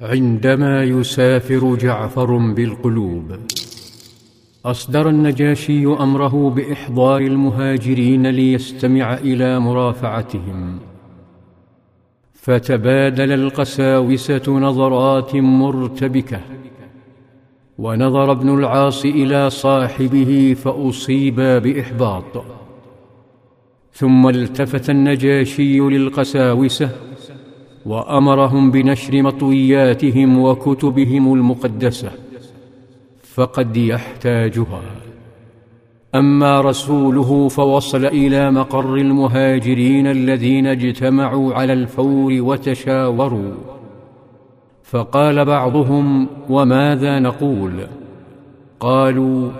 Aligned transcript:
عندما 0.00 0.84
يسافر 0.84 1.74
جعفر 1.74 2.36
بالقلوب. 2.36 3.36
أصدر 4.64 5.08
النجاشي 5.08 5.86
أمره 5.86 6.50
بإحضار 6.50 7.20
المهاجرين 7.20 8.26
ليستمع 8.26 9.14
إلى 9.14 9.58
مرافعتهم. 9.58 10.78
فتبادل 12.34 13.32
القساوسه 13.32 14.42
نظرات 14.48 15.34
مرتبكة. 15.34 16.40
ونظر 17.78 18.32
ابن 18.32 18.58
العاص 18.58 19.04
إلى 19.04 19.50
صاحبه 19.50 20.56
فاصيبا 20.64 21.58
بإحباط. 21.58 22.44
ثم 23.92 24.28
التفت 24.28 24.90
النجاشي 24.90 25.80
للقساوسة 25.80 27.07
وأمرهم 27.88 28.70
بنشر 28.70 29.22
مطوياتهم 29.22 30.38
وكتبهم 30.38 31.34
المقدسة 31.34 32.10
فقد 33.22 33.76
يحتاجها. 33.76 34.82
أما 36.14 36.60
رسوله 36.60 37.48
فوصل 37.48 38.04
إلى 38.04 38.50
مقر 38.50 38.94
المهاجرين 38.94 40.06
الذين 40.06 40.66
اجتمعوا 40.66 41.54
على 41.54 41.72
الفور 41.72 42.32
وتشاوروا. 42.32 43.54
فقال 44.82 45.44
بعضهم 45.44 46.26
وماذا 46.50 47.18
نقول؟ 47.18 47.72
قالوا 48.80 49.50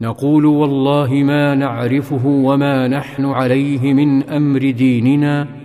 نقول 0.00 0.46
والله 0.46 1.14
ما 1.14 1.54
نعرفه 1.54 2.26
وما 2.26 2.88
نحن 2.88 3.24
عليه 3.24 3.92
من 3.92 4.22
أمر 4.22 4.70
ديننا 4.70 5.61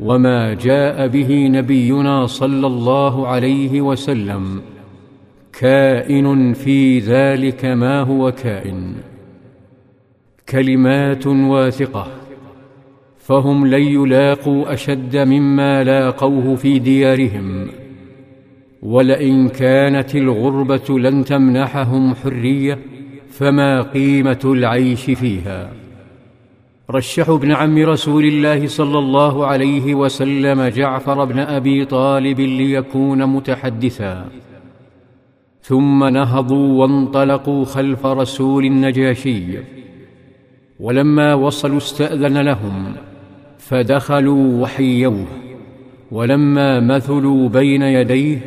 وما 0.00 0.54
جاء 0.54 1.06
به 1.06 1.48
نبينا 1.48 2.26
صلى 2.26 2.66
الله 2.66 3.26
عليه 3.28 3.80
وسلم. 3.80 4.60
كائن 5.60 6.52
في 6.52 6.98
ذلك 6.98 7.64
ما 7.64 8.00
هو 8.00 8.32
كائن. 8.32 8.94
كلمات 10.48 11.26
واثقة. 11.26 12.06
فهم 13.18 13.66
لن 13.66 13.82
يلاقوا 13.82 14.72
أشد 14.72 15.16
مما 15.16 15.84
لاقوه 15.84 16.54
في 16.56 16.78
ديارهم. 16.78 17.66
ولئن 18.82 19.48
كانت 19.48 20.16
الغربة 20.16 20.98
لن 20.98 21.24
تمنحهم 21.24 22.14
حرية 22.14 22.78
فما 23.30 23.82
قيمة 23.82 24.40
العيش 24.44 25.04
فيها؟ 25.04 25.87
رشحوا 26.90 27.36
ابن 27.36 27.52
عم 27.52 27.78
رسول 27.78 28.24
الله 28.24 28.66
صلى 28.66 28.98
الله 28.98 29.46
عليه 29.46 29.94
وسلم 29.94 30.62
جعفر 30.62 31.24
بن 31.24 31.38
أبي 31.38 31.84
طالب 31.84 32.40
ليكون 32.40 33.26
متحدثا. 33.26 34.28
ثم 35.62 36.04
نهضوا 36.04 36.80
وانطلقوا 36.80 37.64
خلف 37.64 38.06
رسول 38.06 38.64
النجاشي. 38.64 39.58
ولما 40.80 41.34
وصلوا 41.34 41.76
استأذن 41.76 42.38
لهم 42.38 42.92
فدخلوا 43.58 44.62
وحيوه. 44.62 45.26
ولما 46.10 46.80
مثلوا 46.80 47.48
بين 47.48 47.82
يديه 47.82 48.38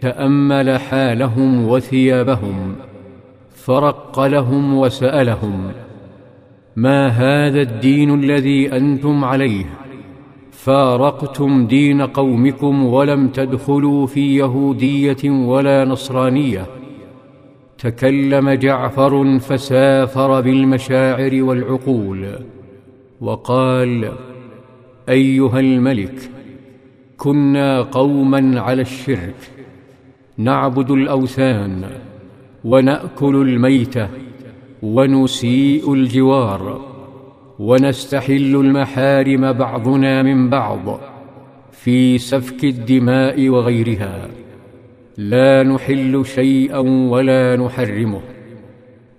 تأمل 0.00 0.80
حالهم 0.80 1.68
وثيابهم. 1.68 2.76
فرق 3.54 4.20
لهم 4.20 4.78
وسألهم. 4.78 5.85
ما 6.76 7.08
هذا 7.08 7.60
الدين 7.60 8.14
الذي 8.14 8.76
أنتم 8.76 9.24
عليه؟ 9.24 9.64
فارقتم 10.50 11.66
دين 11.66 12.02
قومكم 12.02 12.84
ولم 12.84 13.28
تدخلوا 13.28 14.06
في 14.06 14.36
يهودية 14.36 15.30
ولا 15.30 15.84
نصرانية. 15.84 16.66
تكلم 17.78 18.50
جعفر 18.50 19.38
فسافر 19.38 20.40
بالمشاعر 20.40 21.42
والعقول 21.42 22.26
وقال 23.20 24.12
أيها 25.08 25.60
الملك 25.60 26.30
كنا 27.16 27.82
قوما 27.82 28.60
على 28.60 28.82
الشرك. 28.82 29.50
نعبد 30.38 30.90
الأوثان 30.90 31.90
ونأكل 32.64 33.36
الميتة 33.36 34.08
ونسيء 34.82 35.92
الجوار 35.92 36.80
ونستحل 37.58 38.56
المحارم 38.56 39.52
بعضنا 39.52 40.22
من 40.22 40.50
بعض 40.50 41.00
في 41.72 42.18
سفك 42.18 42.64
الدماء 42.64 43.48
وغيرها. 43.48 44.28
لا 45.18 45.62
نحل 45.62 46.22
شيئا 46.26 46.78
ولا 46.78 47.56
نحرمه. 47.56 48.20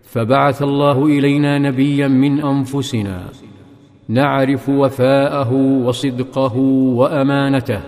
فبعث 0.04 0.62
الله 0.62 1.06
إلينا 1.06 1.60
نبيا 1.60 2.08
من 2.08 2.42
أنفسنا 2.42 3.24
نعرف 4.10 4.70
وفاءه 4.70 5.54
وصدقه 5.86 6.58
وأمانته. 7.00 7.82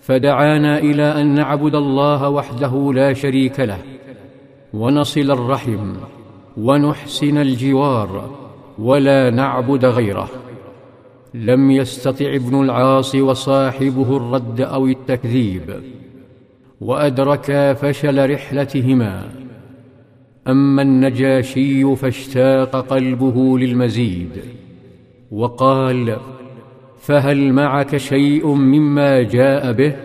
فدعانا 0.00 0.78
إلى 0.78 1.20
أن 1.20 1.34
نعبد 1.34 1.74
الله 1.74 2.28
وحده 2.28 2.92
لا 2.94 3.12
شريك 3.12 3.60
له 3.60 3.78
ونصل 4.74 5.30
الرحم. 5.30 5.94
ونحسن 6.56 7.38
الجوار 7.38 8.30
ولا 8.78 9.30
نعبد 9.30 9.84
غيره. 9.84 10.28
لم 11.34 11.70
يستطع 11.70 12.34
ابن 12.34 12.64
العاص 12.64 13.14
وصاحبه 13.14 14.16
الرد 14.16 14.60
أو 14.60 14.86
التكذيب 14.86 15.80
وادركا 16.80 17.72
فشل 17.72 18.30
رحلتهما. 18.30 19.28
أما 20.48 20.82
النجاشي 20.82 21.96
فاشتاق 21.96 22.76
قلبه 22.76 23.58
للمزيد 23.58 24.30
وقال 25.32 26.16
فهل 26.98 27.52
معك 27.52 27.96
شيء 27.96 28.46
مما 28.46 29.22
جاء 29.22 29.72
به؟ 29.72 29.96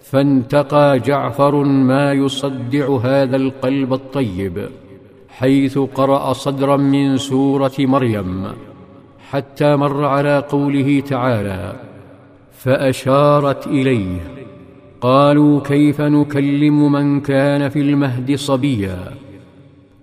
فانتقى 0.00 0.98
جعفر 0.98 1.64
ما 1.64 2.12
يصدع 2.12 2.96
هذا 2.96 3.36
القلب 3.36 3.92
الطيب. 3.92 4.68
حيث 5.42 5.78
قرأ 5.78 6.32
صدرا 6.32 6.76
من 6.76 7.16
سورة 7.16 7.72
مريم 7.78 8.44
حتى 9.30 9.76
مر 9.76 10.04
على 10.04 10.44
قوله 10.48 11.00
تعالى 11.00 11.72
فأشارت 12.52 13.66
إليه 13.66 14.20
قالوا 15.00 15.60
كيف 15.60 16.00
نكلم 16.00 16.92
من 16.92 17.20
كان 17.20 17.68
في 17.68 17.80
المهد 17.80 18.34
صبيا؟ 18.34 18.98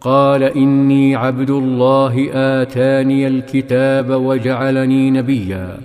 قال 0.01 0.43
إني 0.43 1.15
عبد 1.15 1.49
الله 1.49 2.29
آتاني 2.33 3.27
الكتاب 3.27 4.09
وجعلني 4.09 5.11
نبيا 5.11 5.77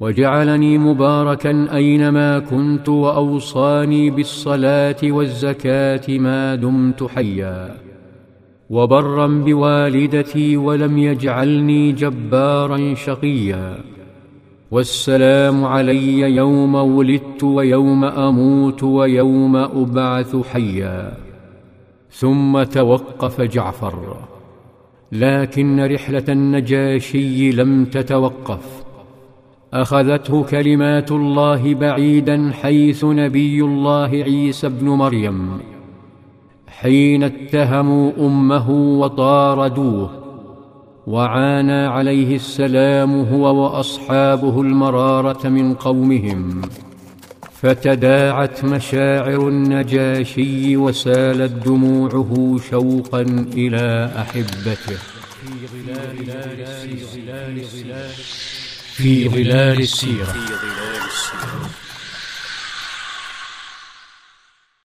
وجعلني 0.00 0.78
مباركا 0.78 1.68
أينما 1.74 2.38
كنت 2.38 2.88
وأوصاني 2.88 4.10
بالصلاة 4.10 4.96
والزكاة 5.02 6.18
ما 6.18 6.54
دمت 6.54 7.02
حيا. 7.04 7.85
وبرا 8.70 9.26
بوالدتي 9.26 10.56
ولم 10.56 10.98
يجعلني 10.98 11.92
جبارا 11.92 12.94
شقيا. 12.94 13.78
والسلام 14.70 15.64
علي 15.64 16.20
يوم 16.20 16.74
ولدت 16.74 17.44
ويوم 17.44 18.04
أموت 18.04 18.82
ويوم 18.82 19.56
أبعث 19.56 20.36
حيا. 20.36 21.12
ثم 22.10 22.62
توقف 22.62 23.40
جعفر. 23.40 24.16
لكن 25.12 25.94
رحلة 25.94 26.24
النجاشي 26.28 27.50
لم 27.50 27.84
تتوقف. 27.84 28.84
أخذته 29.74 30.42
كلمات 30.42 31.12
الله 31.12 31.74
بعيدا 31.74 32.50
حيث 32.62 33.04
نبي 33.04 33.60
الله 33.60 34.08
عيسى 34.08 34.66
ابن 34.66 34.88
مريم. 34.88 35.75
حين 36.80 37.22
اتهموا 37.22 38.12
أمه 38.18 38.70
وطاردوه 38.70 40.10
وعانى 41.06 41.86
عليه 41.86 42.36
السلام 42.36 43.20
هو 43.20 43.64
وأصحابه 43.64 44.60
المرارة 44.60 45.48
من 45.48 45.74
قومهم 45.74 46.62
فتداعت 47.62 48.64
مشاعر 48.64 49.48
النجاشي 49.48 50.76
وسالت 50.76 51.52
دموعه 51.66 52.60
شوقا 52.70 53.20
إلى 53.52 54.10
أحبته. 54.16 54.98
في 58.96 59.28
ظلال 59.28 59.80
السيرة. 59.80 60.34